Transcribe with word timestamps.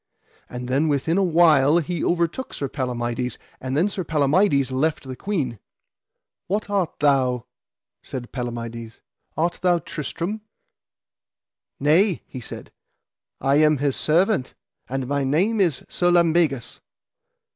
And 0.49 0.67
then 0.67 0.87
within 0.87 1.19
a 1.19 1.23
while 1.23 1.77
he 1.77 2.03
overtook 2.03 2.55
Sir 2.55 2.67
Palamides. 2.67 3.37
And 3.59 3.77
then 3.77 3.87
Sir 3.87 4.03
Palamides 4.03 4.71
left 4.71 5.03
the 5.07 5.15
queen. 5.15 5.59
What 6.47 6.71
art 6.71 6.97
thou, 7.01 7.45
said 8.01 8.31
Palamides, 8.31 8.99
art 9.37 9.59
thou 9.61 9.77
Tristram? 9.77 10.41
Nay, 11.79 12.23
he 12.25 12.41
said, 12.41 12.71
I 13.41 13.57
am 13.57 13.77
his 13.77 13.95
servant, 13.95 14.55
and 14.89 15.05
my 15.07 15.23
name 15.23 15.59
is 15.61 15.85
Sir 15.87 16.09
Lambegus. 16.09 16.81